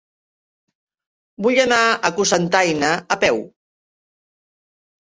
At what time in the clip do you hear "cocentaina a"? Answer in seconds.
2.17-3.23